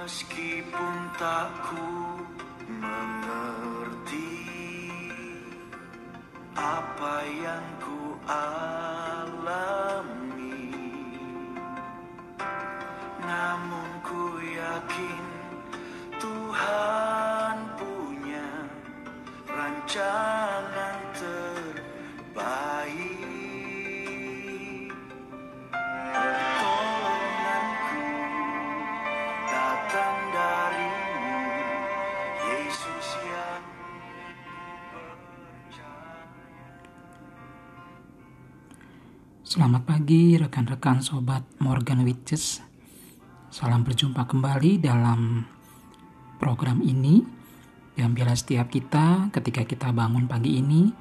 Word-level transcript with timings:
Meskipun 0.00 0.96
tak 1.20 1.52
ku 1.68 1.92
mengerti 2.72 4.32
apa 6.56 7.20
yang 7.28 7.66
ku 7.84 8.16
alami, 8.24 9.09
Selamat 39.50 39.82
pagi 39.82 40.38
rekan-rekan 40.38 41.02
sobat 41.02 41.42
Morgan 41.58 42.06
Witches. 42.06 42.62
Salam 43.50 43.82
berjumpa 43.82 44.22
kembali 44.22 44.78
dalam 44.78 45.42
program 46.38 46.78
ini. 46.78 47.18
Yang 47.98 48.10
biarlah 48.14 48.38
setiap 48.38 48.70
kita 48.70 49.26
ketika 49.34 49.66
kita 49.66 49.90
bangun 49.90 50.30
pagi 50.30 50.62
ini, 50.62 50.94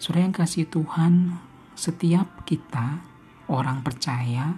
Saudara 0.00 0.24
yang 0.24 0.32
kasih 0.32 0.64
Tuhan, 0.72 1.36
setiap 1.76 2.48
kita 2.48 3.04
orang 3.52 3.84
percaya 3.84 4.56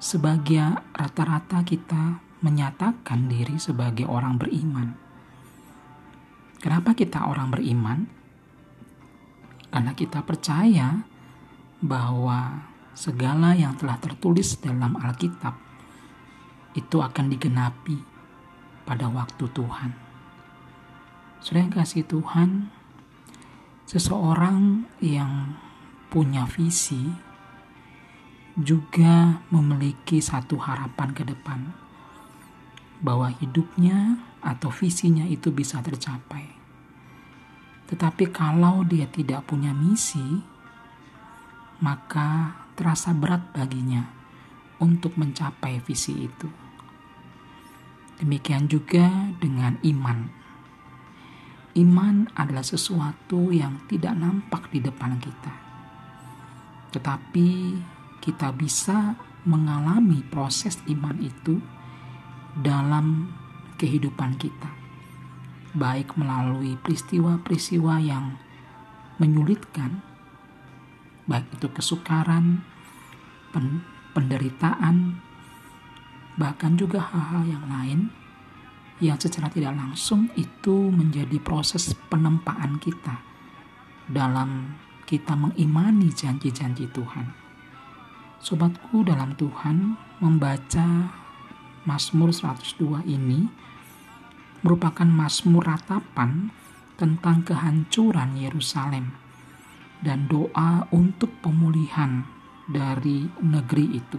sebagai 0.00 0.80
rata-rata 0.96 1.60
kita 1.60 2.23
menyatakan 2.44 3.32
diri 3.32 3.56
sebagai 3.56 4.04
orang 4.04 4.36
beriman. 4.36 4.92
Kenapa 6.60 6.92
kita 6.92 7.24
orang 7.24 7.48
beriman? 7.48 8.04
Karena 9.72 9.96
kita 9.96 10.20
percaya 10.20 11.08
bahwa 11.80 12.68
segala 12.92 13.56
yang 13.56 13.74
telah 13.80 13.96
tertulis 13.96 14.60
dalam 14.60 14.94
Alkitab 15.00 15.56
itu 16.76 17.00
akan 17.00 17.32
digenapi 17.32 17.96
pada 18.84 19.08
waktu 19.08 19.48
Tuhan. 19.48 19.90
Sudah 21.40 21.64
kasih 21.72 22.04
Tuhan, 22.04 22.68
seseorang 23.88 24.84
yang 25.00 25.56
punya 26.12 26.44
visi 26.44 27.08
juga 28.54 29.42
memiliki 29.50 30.22
satu 30.22 30.60
harapan 30.62 31.10
ke 31.10 31.26
depan 31.26 31.83
bahwa 33.02 33.32
hidupnya 33.40 34.20
atau 34.44 34.68
visinya 34.68 35.24
itu 35.24 35.48
bisa 35.50 35.80
tercapai. 35.80 36.52
Tetapi 37.88 38.30
kalau 38.32 38.84
dia 38.84 39.08
tidak 39.08 39.48
punya 39.48 39.72
misi, 39.72 40.40
maka 41.80 42.56
terasa 42.74 43.12
berat 43.12 43.52
baginya 43.52 44.08
untuk 44.80 45.16
mencapai 45.20 45.80
visi 45.84 46.26
itu. 46.26 46.48
Demikian 48.18 48.70
juga 48.70 49.34
dengan 49.42 49.76
iman. 49.82 50.30
Iman 51.74 52.30
adalah 52.38 52.62
sesuatu 52.62 53.50
yang 53.50 53.82
tidak 53.90 54.14
nampak 54.14 54.70
di 54.70 54.78
depan 54.78 55.18
kita, 55.18 55.54
tetapi 56.94 57.74
kita 58.22 58.54
bisa 58.54 59.18
mengalami 59.42 60.22
proses 60.22 60.78
iman 60.86 61.18
itu 61.18 61.58
dalam 62.58 63.34
kehidupan 63.80 64.38
kita, 64.38 64.70
baik 65.74 66.14
melalui 66.14 66.78
peristiwa-peristiwa 66.78 67.98
yang 67.98 68.38
menyulitkan, 69.18 70.02
baik 71.26 71.50
itu 71.58 71.66
kesukaran, 71.74 72.62
pen- 73.50 73.82
penderitaan, 74.14 75.18
bahkan 76.38 76.78
juga 76.78 77.02
hal-hal 77.02 77.42
yang 77.46 77.64
lain 77.66 78.00
yang 79.02 79.18
secara 79.18 79.50
tidak 79.50 79.74
langsung 79.74 80.30
itu 80.38 80.90
menjadi 80.94 81.42
proses 81.42 81.94
penempaan 82.06 82.78
kita 82.78 83.18
dalam 84.06 84.78
kita 85.04 85.34
mengimani 85.34 86.14
janji-janji 86.14 86.86
Tuhan. 86.94 87.26
Sobatku 88.38 89.02
dalam 89.02 89.34
Tuhan 89.34 89.96
membaca 90.20 90.86
Mazmur 91.84 92.32
102 92.32 93.04
ini 93.04 93.44
merupakan 94.64 95.04
mazmur 95.04 95.68
ratapan 95.68 96.48
tentang 96.96 97.44
kehancuran 97.44 98.40
Yerusalem 98.40 99.12
dan 100.00 100.24
doa 100.24 100.88
untuk 100.88 101.28
pemulihan 101.44 102.24
dari 102.64 103.28
negeri 103.44 104.00
itu. 104.00 104.16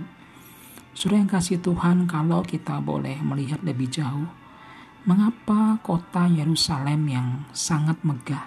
Sudah 0.93 1.17
yang 1.17 1.27
kasih 1.27 1.57
Tuhan 1.59 2.05
kalau 2.05 2.45
kita 2.45 2.77
boleh 2.79 3.17
melihat 3.25 3.65
lebih 3.65 3.89
jauh, 3.89 4.29
mengapa 5.09 5.81
kota 5.81 6.29
Yerusalem 6.29 7.01
yang 7.09 7.27
sangat 7.49 7.97
megah, 8.05 8.45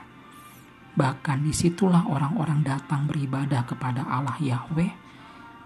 bahkan 0.95 1.43
di 1.43 1.51
situlah 1.51 2.07
orang-orang 2.07 2.63
datang 2.63 3.11
beribadah 3.11 3.67
kepada 3.67 4.07
Allah 4.07 4.39
Yahweh, 4.39 4.95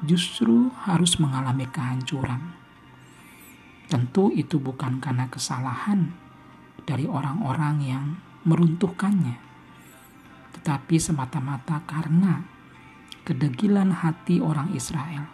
justru 0.09 0.73
harus 0.89 1.21
mengalami 1.21 1.69
kehancuran. 1.69 2.62
Tentu 3.93 4.33
itu 4.33 4.57
bukan 4.57 5.05
karena 5.05 5.29
kesalahan 5.29 6.17
dari 6.89 7.05
orang-orang 7.05 7.77
yang 7.85 8.17
meruntuhkannya, 8.49 9.37
tetapi 10.57 10.97
semata-mata 10.97 11.85
karena 11.85 12.41
kedegilan 13.29 13.93
hati 13.93 14.41
orang 14.41 14.73
Israel, 14.73 15.29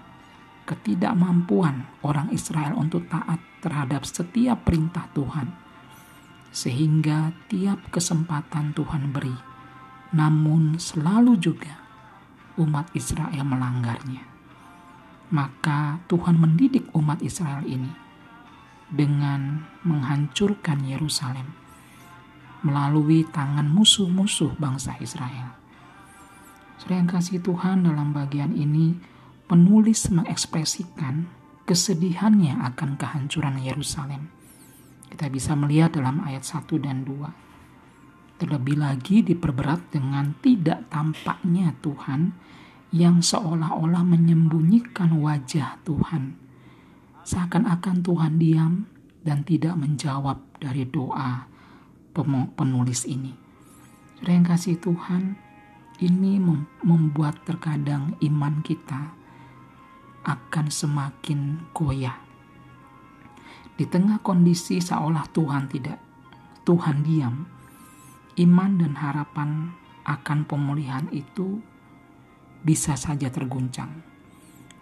ketidakmampuan 0.66 1.86
orang 2.02 2.34
Israel 2.34 2.74
untuk 2.74 3.06
taat 3.06 3.38
terhadap 3.62 4.02
setiap 4.02 4.66
perintah 4.66 5.06
Tuhan, 5.14 5.54
sehingga 6.50 7.30
tiap 7.46 7.94
kesempatan 7.94 8.74
Tuhan 8.74 9.14
beri, 9.14 9.38
namun 10.18 10.82
selalu 10.82 11.38
juga 11.38 11.78
umat 12.58 12.90
Israel 12.98 13.46
melanggarnya. 13.46 14.26
Maka 15.30 16.02
Tuhan 16.10 16.34
mendidik 16.42 16.90
umat 16.90 17.22
Israel 17.22 17.62
ini 17.62 18.07
dengan 18.88 19.68
menghancurkan 19.84 20.84
Yerusalem 20.84 21.58
melalui 22.62 23.22
tangan 23.28 23.70
musuh-musuh 23.70 24.58
bangsa 24.58 24.98
Israel. 24.98 25.54
Saudara 26.78 27.02
yang 27.02 27.10
kasih 27.10 27.38
Tuhan 27.42 27.86
dalam 27.86 28.10
bagian 28.10 28.54
ini, 28.54 28.98
penulis 29.46 30.10
mengekspresikan 30.10 31.26
kesedihannya 31.66 32.58
akan 32.74 32.98
kehancuran 32.98 33.62
Yerusalem. 33.62 34.30
Kita 35.08 35.26
bisa 35.30 35.54
melihat 35.58 35.96
dalam 35.98 36.22
ayat 36.22 36.44
1 36.46 36.78
dan 36.82 37.02
2. 37.02 38.38
Terlebih 38.38 38.78
lagi 38.78 39.26
diperberat 39.26 39.90
dengan 39.90 40.38
tidak 40.38 40.86
tampaknya 40.86 41.74
Tuhan 41.82 42.30
yang 42.94 43.20
seolah-olah 43.20 44.06
menyembunyikan 44.06 45.18
wajah 45.18 45.82
Tuhan. 45.82 46.47
Seakan-akan 47.28 48.00
Tuhan 48.00 48.40
diam 48.40 48.88
dan 49.20 49.44
tidak 49.44 49.76
menjawab 49.76 50.48
dari 50.56 50.88
doa 50.88 51.44
penulis 52.56 53.04
ini. 53.04 53.36
Saudara 54.16 54.56
kasih 54.56 54.80
Tuhan, 54.80 55.36
ini 56.00 56.40
membuat 56.80 57.44
terkadang 57.44 58.16
iman 58.24 58.64
kita 58.64 59.12
akan 60.24 60.72
semakin 60.72 61.68
goyah. 61.76 62.16
Di 63.76 63.84
tengah 63.84 64.24
kondisi 64.24 64.80
seolah 64.80 65.28
Tuhan 65.28 65.68
tidak, 65.68 66.00
Tuhan 66.64 67.04
diam, 67.04 67.44
iman 68.40 68.72
dan 68.80 68.96
harapan 68.96 69.76
akan 70.08 70.48
pemulihan 70.48 71.04
itu 71.12 71.60
bisa 72.64 72.96
saja 72.96 73.28
terguncang. 73.28 74.17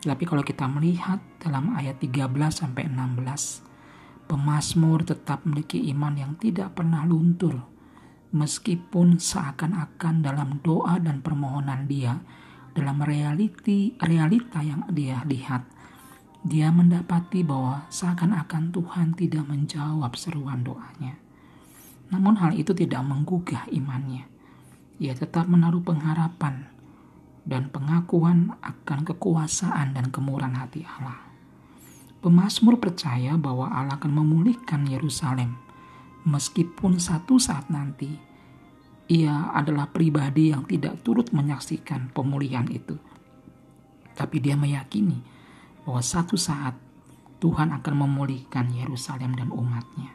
Tapi 0.02 0.24
kalau 0.28 0.44
kita 0.44 0.68
melihat 0.68 1.22
dalam 1.40 1.72
ayat 1.72 1.98
13 1.98 2.28
sampai 2.52 2.88
16, 2.90 4.26
pemazmur 4.26 5.06
tetap 5.06 5.46
memiliki 5.46 5.80
iman 5.94 6.14
yang 6.18 6.32
tidak 6.36 6.74
pernah 6.74 7.06
luntur 7.06 7.62
meskipun 8.34 9.22
seakan-akan 9.22 10.20
dalam 10.20 10.58
doa 10.60 10.98
dan 10.98 11.22
permohonan 11.22 11.86
dia 11.86 12.20
dalam 12.76 13.00
realiti 13.00 13.96
realita 14.02 14.60
yang 14.60 14.84
dia 14.92 15.24
lihat 15.24 15.64
dia 16.46 16.70
mendapati 16.70 17.42
bahwa 17.42 17.90
seakan-akan 17.90 18.70
Tuhan 18.70 19.18
tidak 19.18 19.50
menjawab 19.50 20.14
seruan 20.14 20.62
doanya. 20.62 21.18
Namun 22.14 22.38
hal 22.38 22.54
itu 22.54 22.70
tidak 22.70 23.02
menggugah 23.02 23.66
imannya. 23.74 24.30
Ia 25.02 25.18
tetap 25.18 25.50
menaruh 25.50 25.82
pengharapan 25.82 26.70
dan 27.46 27.70
pengakuan 27.70 28.58
akan 28.58 29.06
kekuasaan 29.06 29.94
dan 29.94 30.10
kemurahan 30.10 30.58
hati 30.58 30.82
Allah. 30.82 31.22
Pemasmur 32.18 32.82
percaya 32.82 33.38
bahwa 33.38 33.70
Allah 33.70 34.02
akan 34.02 34.12
memulihkan 34.18 34.82
Yerusalem 34.90 35.54
meskipun 36.26 36.98
satu 36.98 37.38
saat 37.38 37.70
nanti 37.70 38.18
ia 39.06 39.54
adalah 39.54 39.94
pribadi 39.94 40.50
yang 40.50 40.66
tidak 40.66 40.98
turut 41.06 41.30
menyaksikan 41.30 42.10
pemulihan 42.10 42.66
itu. 42.66 42.98
Tapi 44.18 44.42
dia 44.42 44.58
meyakini 44.58 45.22
bahwa 45.86 46.02
satu 46.02 46.34
saat 46.34 46.74
Tuhan 47.38 47.70
akan 47.70 47.94
memulihkan 47.94 48.74
Yerusalem 48.74 49.38
dan 49.38 49.54
umatnya. 49.54 50.10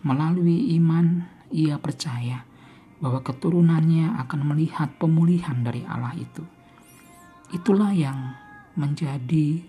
Melalui 0.00 0.72
iman, 0.80 1.28
ia 1.52 1.76
percaya 1.76 2.48
bahwa 3.00 3.24
keturunannya 3.24 4.20
akan 4.28 4.40
melihat 4.54 4.92
pemulihan 5.00 5.64
dari 5.64 5.82
Allah 5.88 6.12
itu. 6.14 6.44
Itulah 7.50 7.90
yang 7.96 8.36
menjadi 8.76 9.64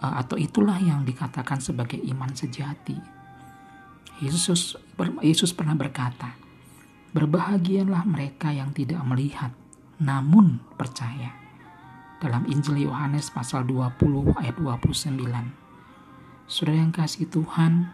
eh, 0.00 0.14
atau 0.18 0.34
itulah 0.40 0.80
yang 0.80 1.04
dikatakan 1.04 1.60
sebagai 1.60 2.00
iman 2.08 2.32
sejati. 2.32 2.96
Yesus 4.18 4.74
Yesus 5.22 5.54
pernah 5.54 5.78
berkata, 5.78 6.34
Berbahagialah 7.08 8.04
mereka 8.04 8.52
yang 8.52 8.74
tidak 8.74 9.00
melihat, 9.06 9.54
namun 9.96 10.60
percaya. 10.76 11.32
Dalam 12.18 12.44
Injil 12.50 12.90
Yohanes 12.90 13.30
pasal 13.30 13.64
20 13.64 14.34
ayat 14.42 14.58
29. 14.58 15.16
Saudara 16.50 16.76
yang 16.76 16.90
kasih 16.92 17.30
Tuhan, 17.30 17.88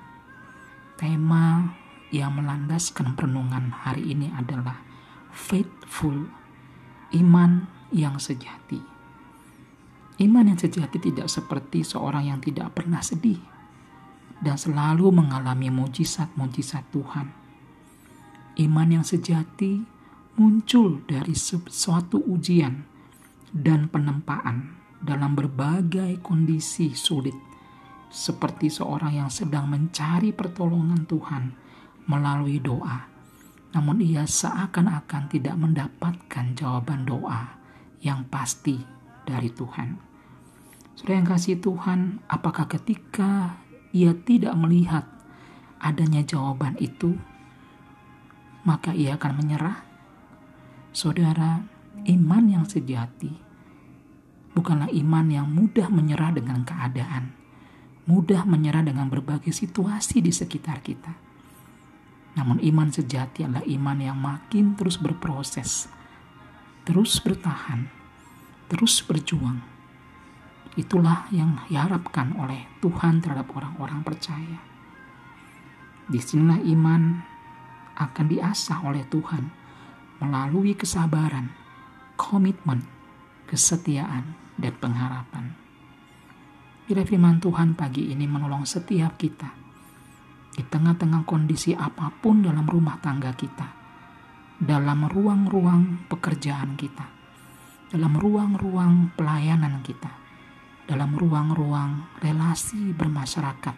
tema 0.97 1.77
yang 2.15 2.39
melandaskan 2.39 3.19
perenungan 3.19 3.75
hari 3.75 4.15
ini 4.15 4.31
adalah 4.31 4.79
faithful, 5.35 6.31
iman 7.19 7.67
yang 7.91 8.23
sejati. 8.23 8.79
Iman 10.23 10.55
yang 10.55 10.61
sejati 10.63 11.03
tidak 11.03 11.27
seperti 11.27 11.83
seorang 11.83 12.31
yang 12.31 12.39
tidak 12.39 12.71
pernah 12.71 13.03
sedih 13.03 13.43
dan 14.39 14.55
selalu 14.55 15.11
mengalami 15.11 15.75
mujizat-mujizat 15.75 16.87
Tuhan 16.95 17.45
Iman 18.55 18.87
yang 18.87 19.03
sejati 19.03 19.83
muncul 20.39 21.03
dari 21.11 21.35
suatu 21.35 22.23
ujian 22.23 22.87
dan 23.51 23.91
penempaan 23.91 24.79
dalam 25.03 25.35
berbagai 25.35 26.23
kondisi 26.23 26.95
sulit, 26.95 27.35
seperti 28.15 28.71
seorang 28.71 29.19
yang 29.19 29.27
sedang 29.27 29.67
mencari 29.67 30.31
pertolongan 30.31 31.03
Tuhan 31.03 31.45
melalui 32.05 32.61
doa, 32.61 33.09
namun 33.73 34.01
ia 34.01 34.29
seakan-akan 34.29 35.29
tidak 35.33 35.57
mendapatkan 35.57 36.53
jawaban 36.55 37.09
doa 37.09 37.57
yang 38.05 38.29
pasti 38.29 38.81
dari 39.25 39.49
Tuhan. 39.49 39.97
Saudara 40.95 41.19
yang 41.19 41.29
kasih 41.29 41.59
Tuhan, 41.59 42.23
apakah 42.31 42.71
ketika 42.71 43.59
ia 43.91 44.15
tidak 44.15 44.55
melihat 44.55 45.09
adanya 45.83 46.23
jawaban 46.23 46.79
itu, 46.79 47.19
maka 48.63 48.95
ia 48.95 49.19
akan 49.19 49.33
menyerah. 49.43 49.83
Saudara, 50.95 51.67
iman 52.07 52.45
yang 52.47 52.65
sejati 52.69 53.45
bukanlah 54.55 54.89
iman 54.95 55.27
yang 55.27 55.51
mudah 55.51 55.91
menyerah 55.91 56.31
dengan 56.31 56.63
keadaan, 56.63 57.35
mudah 58.07 58.47
menyerah 58.47 58.87
dengan 58.87 59.11
berbagai 59.11 59.51
situasi 59.51 60.23
di 60.23 60.31
sekitar 60.31 60.81
kita. 60.81 61.34
Namun 62.35 62.59
iman 62.59 62.91
sejati 62.91 63.47
adalah 63.47 63.63
iman 63.63 63.99
yang 64.03 64.19
makin 64.19 64.75
terus 64.75 64.99
berproses, 64.99 65.87
terus 66.83 67.23
bertahan, 67.23 67.87
terus 68.67 68.99
berjuang. 69.07 69.63
Itulah 70.75 71.31
yang 71.31 71.63
diharapkan 71.71 72.35
oleh 72.35 72.67
Tuhan 72.83 73.23
terhadap 73.23 73.47
orang-orang 73.55 74.03
percaya. 74.03 74.59
Di 76.11 76.19
sinilah 76.19 76.59
iman 76.75 77.23
akan 77.95 78.27
diasah 78.27 78.83
oleh 78.83 79.07
Tuhan 79.07 79.55
melalui 80.19 80.75
kesabaran, 80.75 81.55
komitmen, 82.19 82.83
kesetiaan, 83.47 84.35
dan 84.59 84.75
pengharapan. 84.83 85.55
Bila 86.91 87.07
firman 87.07 87.39
Tuhan 87.39 87.79
pagi 87.79 88.11
ini 88.11 88.27
menolong 88.27 88.67
setiap 88.67 89.15
kita 89.17 89.64
di 90.55 90.63
tengah-tengah 90.63 91.27
kondisi 91.27 91.75
apa 91.75 92.15
pun 92.15 92.47
dalam 92.47 92.63
rumah 92.63 93.03
tangga 93.03 93.35
kita, 93.35 93.75
dalam 94.63 95.11
ruang-ruang 95.11 96.07
pekerjaan 96.07 96.79
kita, 96.79 97.11
dalam 97.91 98.15
ruang-ruang 98.15 99.11
pelayanan 99.19 99.83
kita, 99.83 100.15
dalam 100.87 101.19
ruang-ruang 101.19 102.07
relasi 102.23 102.95
bermasyarakat. 102.95 103.77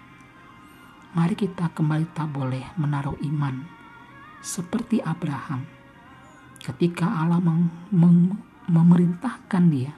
Mari 1.17 1.33
kita 1.33 1.73
kembali 1.73 2.13
tak 2.13 2.29
boleh 2.29 2.77
menaruh 2.77 3.17
iman 3.25 3.65
seperti 4.45 5.01
Abraham 5.01 5.65
ketika 6.61 7.09
Allah 7.25 7.41
mem 7.41 7.73
mem 7.89 8.37
memerintahkan 8.67 9.65
dia 9.71 9.95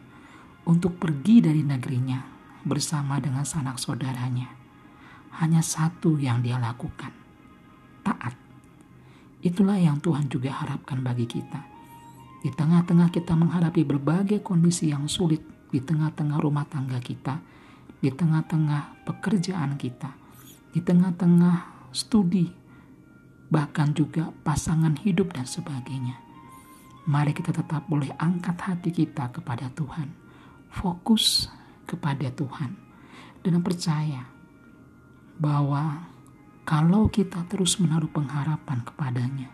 untuk 0.69 1.01
pergi 1.01 1.41
dari 1.41 1.65
negerinya 1.65 2.21
bersama 2.63 3.17
dengan 3.17 3.49
sanak 3.49 3.81
saudaranya. 3.81 4.58
Hanya 5.39 5.63
satu 5.63 6.19
yang 6.19 6.43
dia 6.43 6.59
lakukan, 6.59 7.15
taat. 8.03 8.35
Itulah 9.39 9.79
yang 9.79 10.03
Tuhan 10.03 10.27
juga 10.27 10.51
harapkan 10.51 10.99
bagi 10.99 11.31
kita. 11.31 11.63
Di 12.43 12.51
tengah-tengah 12.51 13.11
kita 13.15 13.39
menghadapi 13.39 13.87
berbagai 13.87 14.43
kondisi 14.43 14.91
yang 14.91 15.07
sulit, 15.07 15.43
di 15.71 15.79
tengah-tengah 15.79 16.43
rumah 16.43 16.67
tangga 16.67 16.99
kita, 16.99 17.39
di 18.03 18.11
tengah-tengah 18.11 19.07
pekerjaan 19.07 19.79
kita, 19.79 20.11
di 20.75 20.83
tengah-tengah 20.83 21.91
studi, 21.95 22.51
bahkan 23.47 23.95
juga 23.95 24.31
pasangan 24.43 24.99
hidup 25.03 25.35
dan 25.35 25.47
sebagainya. 25.47 26.19
Mari 27.09 27.33
kita 27.33 27.55
tetap 27.55 27.89
boleh 27.89 28.13
angkat 28.21 28.59
hati 28.61 28.91
kita 28.93 29.33
kepada 29.33 29.73
Tuhan, 29.73 30.13
fokus 30.69 31.49
kepada 31.89 32.29
Tuhan, 32.29 32.77
dan 33.41 33.55
percaya 33.65 34.38
bahwa 35.39 36.11
kalau 36.67 37.09
kita 37.09 37.47
terus 37.49 37.79
menaruh 37.81 38.11
pengharapan 38.11 38.85
kepadanya, 38.85 39.49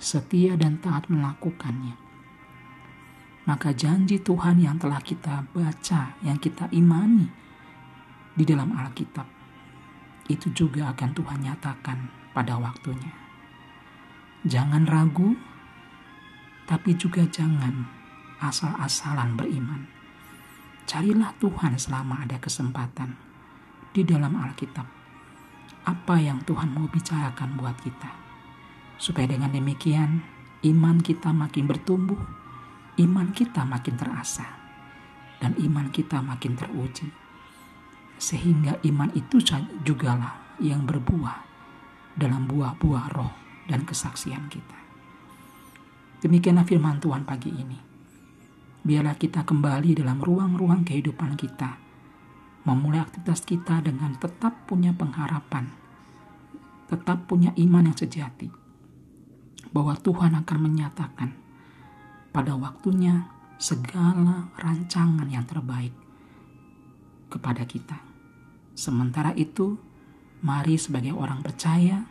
setia 0.00 0.56
dan 0.56 0.80
taat 0.80 1.10
melakukannya, 1.10 1.98
maka 3.44 3.74
janji 3.74 4.22
Tuhan 4.22 4.62
yang 4.62 4.78
telah 4.78 5.02
kita 5.02 5.44
baca, 5.50 6.16
yang 6.22 6.38
kita 6.38 6.70
imani 6.70 7.28
di 8.32 8.46
dalam 8.46 8.70
Alkitab, 8.72 9.26
itu 10.30 10.48
juga 10.54 10.94
akan 10.94 11.10
Tuhan 11.12 11.38
nyatakan 11.44 11.98
pada 12.30 12.56
waktunya. 12.56 13.12
Jangan 14.46 14.88
ragu, 14.88 15.36
tapi 16.64 16.96
juga 16.96 17.26
jangan 17.28 17.84
asal-asalan 18.40 19.36
beriman. 19.36 19.84
Carilah 20.88 21.36
Tuhan 21.36 21.76
selama 21.76 22.24
ada 22.24 22.40
kesempatan 22.40 23.18
di 23.92 24.06
dalam 24.06 24.38
Alkitab. 24.38 24.99
Apa 25.90 26.22
yang 26.22 26.38
Tuhan 26.46 26.70
mau 26.70 26.86
bicarakan 26.86 27.58
buat 27.58 27.74
kita. 27.82 28.14
Supaya 28.94 29.26
dengan 29.26 29.50
demikian 29.50 30.22
iman 30.62 31.02
kita 31.02 31.34
makin 31.34 31.66
bertumbuh, 31.66 32.20
iman 33.02 33.34
kita 33.34 33.66
makin 33.66 33.98
terasa 33.98 34.46
dan 35.42 35.58
iman 35.58 35.90
kita 35.90 36.22
makin 36.22 36.54
teruji. 36.54 37.10
Sehingga 38.22 38.78
iman 38.86 39.10
itu 39.18 39.42
jugalah 39.82 40.54
yang 40.62 40.86
berbuah 40.86 41.42
dalam 42.14 42.46
buah-buah 42.46 43.06
roh 43.10 43.34
dan 43.66 43.82
kesaksian 43.82 44.46
kita. 44.46 44.78
Demikianlah 46.22 46.68
firman 46.68 47.02
Tuhan 47.02 47.26
pagi 47.26 47.50
ini. 47.50 47.80
Biarlah 48.86 49.18
kita 49.18 49.42
kembali 49.42 49.98
dalam 49.98 50.22
ruang-ruang 50.22 50.86
kehidupan 50.86 51.34
kita, 51.34 51.82
memulai 52.68 53.02
aktivitas 53.02 53.42
kita 53.42 53.80
dengan 53.82 54.14
tetap 54.20 54.68
punya 54.68 54.92
pengharapan, 54.92 55.79
tetap 56.90 57.30
punya 57.30 57.54
iman 57.54 57.86
yang 57.86 57.94
sejati, 57.94 58.50
bahwa 59.70 59.94
Tuhan 59.94 60.34
akan 60.34 60.58
menyatakan 60.58 61.30
pada 62.34 62.58
waktunya 62.58 63.30
segala 63.62 64.50
rancangan 64.58 65.30
yang 65.30 65.46
terbaik 65.46 65.94
kepada 67.30 67.62
kita. 67.62 68.02
Sementara 68.74 69.30
itu, 69.38 69.78
mari 70.42 70.74
sebagai 70.74 71.14
orang 71.14 71.46
percaya, 71.46 72.10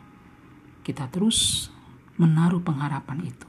kita 0.80 1.12
terus 1.12 1.68
menaruh 2.16 2.64
pengharapan 2.64 3.28
itu, 3.28 3.48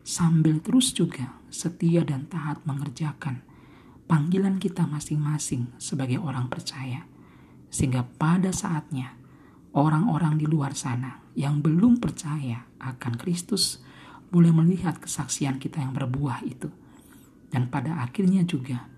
sambil 0.00 0.56
terus 0.64 0.96
juga 0.96 1.36
setia 1.52 2.00
dan 2.00 2.24
taat 2.32 2.64
mengerjakan 2.64 3.44
panggilan 4.08 4.56
kita 4.56 4.88
masing-masing 4.88 5.68
sebagai 5.76 6.16
orang 6.16 6.48
percaya, 6.48 7.04
sehingga 7.68 8.08
pada 8.16 8.52
saatnya 8.52 9.20
orang-orang 9.72 10.36
di 10.36 10.46
luar 10.48 10.76
sana 10.76 11.20
yang 11.32 11.64
belum 11.64 12.00
percaya 12.00 12.68
akan 12.80 13.16
Kristus 13.16 13.80
boleh 14.32 14.52
melihat 14.52 14.96
kesaksian 15.00 15.60
kita 15.60 15.80
yang 15.80 15.92
berbuah 15.92 16.44
itu 16.44 16.68
dan 17.52 17.68
pada 17.68 18.00
akhirnya 18.00 18.44
juga 18.48 18.88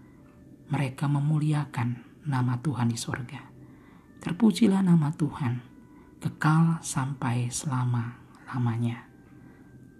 mereka 0.70 1.10
memuliakan 1.10 2.02
nama 2.24 2.56
Tuhan 2.62 2.88
di 2.88 2.98
sorga. 2.98 3.42
Terpujilah 4.22 4.80
nama 4.80 5.12
Tuhan, 5.12 5.60
kekal 6.22 6.80
sampai 6.80 7.52
selama-lamanya. 7.52 9.04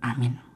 Amin. 0.01 0.54